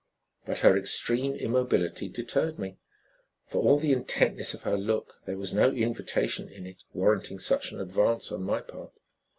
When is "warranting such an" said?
6.91-7.79